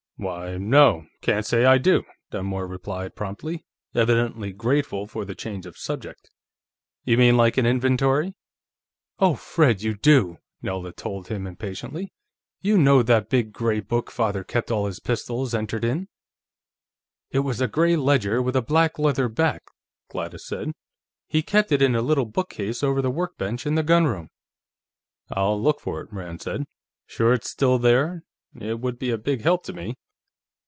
[0.17, 3.65] "Why, no; can't say I do," Dunmore replied promptly,
[3.95, 6.29] evidently grateful for the change of subject.
[7.03, 8.35] "You mean, like an inventory?"
[9.17, 12.13] "Oh, Fred, you do!" Nelda told him impatiently.
[12.61, 16.07] "You know that big gray book Father kept all his pistols entered in."
[17.31, 19.63] "It was a gray ledger, with a black leather back,"
[20.11, 20.73] Gladys said.
[21.25, 24.29] "He kept it in the little bookcase over the workbench in the gunroom."
[25.31, 26.65] "I'll look for it," Rand said.
[27.07, 28.21] "Sure it's still there?
[28.53, 29.95] It would be a big help to me."